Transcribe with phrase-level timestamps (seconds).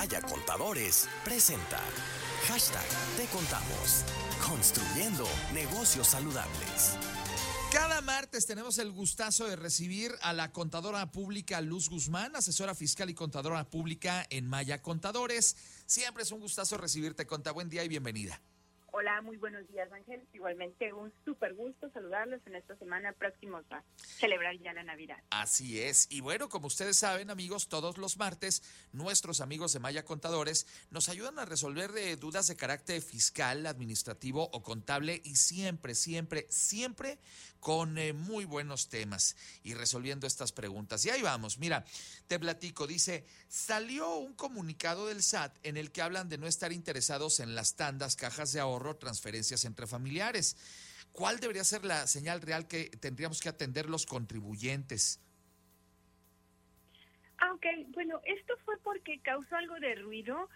[0.00, 1.78] Maya Contadores presenta
[2.48, 2.86] hashtag
[3.18, 4.02] Te Contamos,
[4.48, 6.96] construyendo negocios saludables.
[7.70, 13.10] Cada martes tenemos el gustazo de recibir a la contadora pública Luz Guzmán, asesora fiscal
[13.10, 15.54] y contadora pública en Maya Contadores.
[15.84, 17.52] Siempre es un gustazo recibirte, Conta.
[17.52, 18.40] Buen día y bienvenida.
[19.00, 20.28] Hola, muy buenos días, Ángel.
[20.34, 25.16] Igualmente un súper gusto saludarlos en esta semana próximos a celebrar ya la Navidad.
[25.30, 26.06] Así es.
[26.10, 31.08] Y bueno, como ustedes saben, amigos, todos los martes nuestros amigos de Maya Contadores nos
[31.08, 37.18] ayudan a resolver de dudas de carácter fiscal, administrativo o contable y siempre, siempre, siempre
[37.60, 41.04] con eh, muy buenos temas y resolviendo estas preguntas.
[41.04, 41.84] Y ahí vamos, mira,
[42.26, 46.72] te platico, dice, salió un comunicado del SAT en el que hablan de no estar
[46.72, 50.56] interesados en las tandas, cajas de ahorro, transferencias entre familiares.
[51.12, 55.20] ¿Cuál debería ser la señal real que tendríamos que atender los contribuyentes?
[57.38, 57.66] Ah, ok.
[57.88, 60.48] Bueno, esto fue porque causó algo de ruido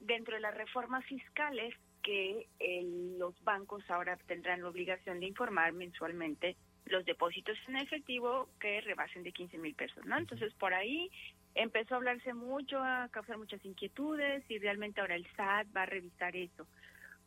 [0.00, 2.82] dentro de las reformas fiscales que eh,
[3.18, 9.22] los bancos ahora tendrán la obligación de informar mensualmente los depósitos en efectivo que rebasen
[9.22, 10.16] de 15 mil pesos, ¿no?
[10.18, 11.10] Entonces, por ahí
[11.54, 15.86] empezó a hablarse mucho, a causar muchas inquietudes y realmente ahora el SAT va a
[15.86, 16.66] revisar eso.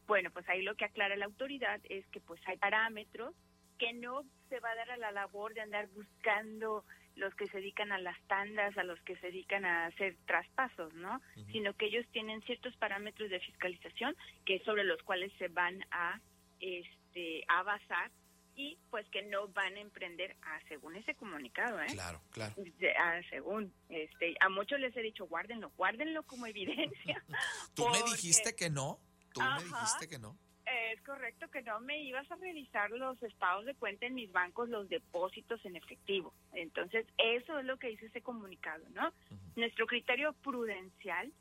[0.07, 3.33] Bueno, pues ahí lo que aclara la autoridad es que pues hay parámetros
[3.77, 7.57] que no se va a dar a la labor de andar buscando los que se
[7.57, 11.21] dedican a las tandas, a los que se dedican a hacer traspasos, ¿no?
[11.51, 14.15] Sino que ellos tienen ciertos parámetros de fiscalización
[14.45, 16.19] que sobre los cuales se van a
[16.59, 18.11] este a basar
[18.55, 21.87] y pues que no van a emprender a según ese comunicado, ¿eh?
[21.91, 22.55] Claro, claro.
[22.99, 27.23] A según este a muchos les he dicho, guárdenlo, guárdenlo como evidencia.
[27.75, 28.99] ¿Tú me dijiste que no?
[29.33, 30.37] ¿Tú me dijiste que no?
[30.65, 34.69] Es correcto que no me ibas a revisar los estados de cuenta en mis bancos,
[34.69, 36.33] los depósitos en efectivo.
[36.53, 39.13] Entonces, eso es lo que dice ese comunicado, ¿no?
[39.55, 41.33] Nuestro criterio prudencial,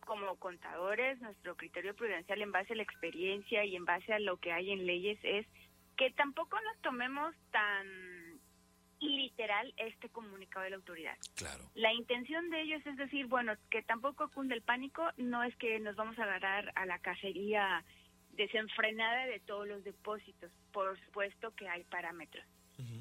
[0.00, 4.38] como contadores, nuestro criterio prudencial en base a la experiencia y en base a lo
[4.38, 5.46] que hay en leyes es
[5.96, 7.86] que tampoco nos tomemos tan
[9.52, 11.16] literal este comunicado de la autoridad.
[11.34, 11.64] Claro.
[11.74, 15.78] La intención de ellos es decir, bueno, que tampoco cunde el pánico, no es que
[15.80, 17.84] nos vamos a agarrar a la cacería
[18.32, 20.50] desenfrenada de todos los depósitos.
[20.72, 22.44] Por supuesto que hay parámetros.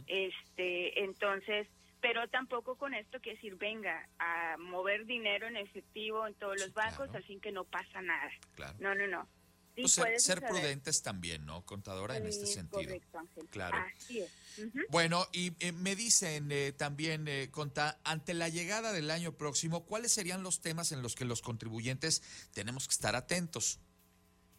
[0.05, 1.67] Este, entonces,
[2.01, 6.73] pero tampoco con esto quiere decir venga a mover dinero en efectivo en todos los
[6.73, 8.29] bancos, así que no pasa nada.
[8.79, 9.27] No, no, no.
[9.75, 12.83] Pues ser, prudentes también, ¿no, contadora, en este sentido?
[12.83, 13.47] Correcto, Ángel.
[13.49, 13.77] Claro.
[13.95, 14.31] Así es.
[14.89, 19.85] Bueno, y eh, me dicen eh, también, eh, Conta, ante la llegada del año próximo,
[19.85, 22.21] ¿cuáles serían los temas en los que los contribuyentes
[22.53, 23.79] tenemos que estar atentos?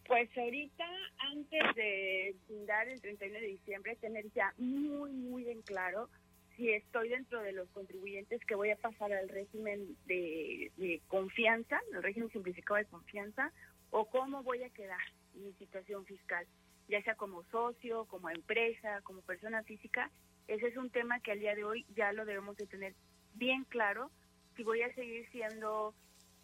[0.05, 0.85] Pues ahorita,
[1.31, 2.35] antes de
[2.65, 6.09] dar el 31 de diciembre, tener ya muy, muy en claro
[6.55, 11.79] si estoy dentro de los contribuyentes que voy a pasar al régimen de, de confianza,
[11.93, 13.51] el régimen simplificado de confianza,
[13.93, 14.99] o cómo voy a quedar
[15.35, 16.45] en mi situación fiscal,
[16.89, 20.09] ya sea como socio, como empresa, como persona física.
[20.47, 22.95] Ese es un tema que al día de hoy ya lo debemos de tener
[23.35, 24.09] bien claro.
[24.55, 25.93] Si voy a seguir siendo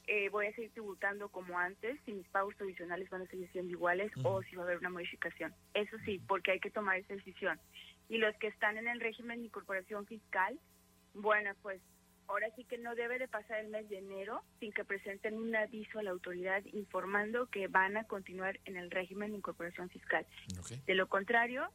[0.06, 3.72] eh, voy a seguir tributando como antes, si mis pagos tradicionales van a seguir siendo
[3.72, 5.54] iguales o si va a haber una modificación.
[5.74, 7.60] Eso sí, porque hay que tomar esa decisión.
[8.10, 10.60] Y los que están en el régimen de incorporación fiscal,
[11.14, 11.82] bueno, pues
[12.30, 15.56] ahora sí que no debe de pasar el mes de enero sin que presenten un
[15.56, 20.26] aviso a la autoridad informando que van a continuar en el régimen de incorporación fiscal.
[20.86, 21.68] De lo contrario,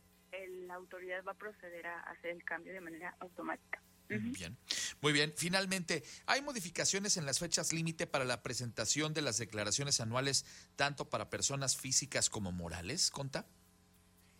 [0.66, 3.82] la autoridad va a proceder a hacer el cambio de manera automática.
[4.08, 4.56] Bien.
[5.00, 5.32] Muy bien.
[5.36, 10.44] Finalmente, ¿hay modificaciones en las fechas límite para la presentación de las declaraciones anuales,
[10.76, 13.46] tanto para personas físicas como morales, Conta?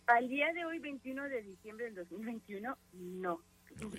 [0.05, 3.41] Al día de hoy, 21 de diciembre del 2021, no.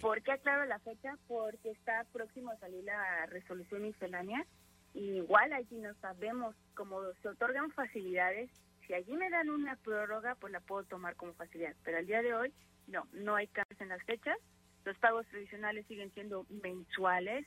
[0.01, 1.17] ¿Por qué aclaro la fecha?
[1.29, 4.47] Porque está próximo a salir la resolución miscelánea.
[4.95, 8.51] igual allí no sabemos cómo se otorgan facilidades.
[8.87, 11.75] Si allí me dan una prórroga, pues la puedo tomar como facilidad.
[11.85, 12.53] Pero al día de hoy,
[12.87, 14.39] no, no hay cambios en las fechas
[14.87, 17.45] los pagos tradicionales siguen siendo mensuales,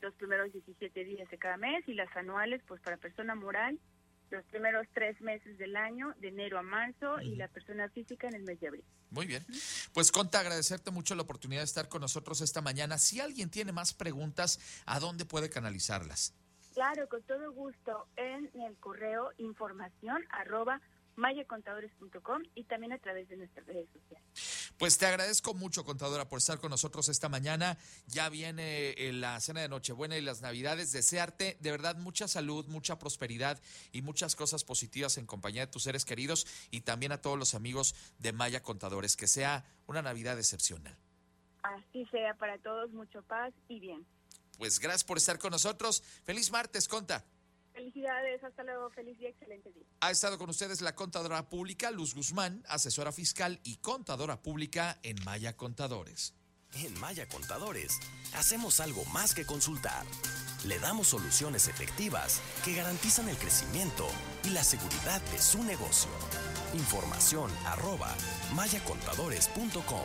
[0.00, 3.78] los primeros 17 días de cada mes, y las anuales, pues para persona moral,
[4.32, 8.34] los primeros tres meses del año, de enero a marzo, y la persona física en
[8.34, 8.84] el mes de abril.
[9.10, 9.44] Muy bien.
[9.92, 12.98] Pues Conta, agradecerte mucho la oportunidad de estar con nosotros esta mañana.
[12.98, 16.34] Si alguien tiene más preguntas, ¿a dónde puede canalizarlas?
[16.74, 20.80] Claro, con todo gusto, en el correo información arroba
[21.16, 24.24] mayacontadores.com y también a través de nuestras redes sociales.
[24.78, 27.78] Pues te agradezco mucho, contadora, por estar con nosotros esta mañana.
[28.06, 30.92] Ya viene eh, la cena de Nochebuena y las Navidades.
[30.92, 33.60] Desearte de verdad mucha salud, mucha prosperidad
[33.92, 37.54] y muchas cosas positivas en compañía de tus seres queridos y también a todos los
[37.54, 39.16] amigos de Maya Contadores.
[39.16, 40.96] Que sea una Navidad excepcional.
[41.62, 44.04] Así sea para todos, mucho paz y bien.
[44.58, 46.02] Pues gracias por estar con nosotros.
[46.24, 47.24] Feliz martes, Conta.
[47.72, 49.84] Felicidades, hasta luego, feliz día, excelente día.
[50.00, 55.16] Ha estado con ustedes la contadora pública Luz Guzmán, asesora fiscal y contadora pública en
[55.24, 56.34] Maya Contadores.
[56.74, 57.98] En Maya Contadores,
[58.34, 60.06] hacemos algo más que consultar.
[60.64, 64.06] Le damos soluciones efectivas que garantizan el crecimiento
[64.44, 66.10] y la seguridad de su negocio.
[66.74, 68.14] Información arroba
[68.54, 70.04] mayacontadores.com.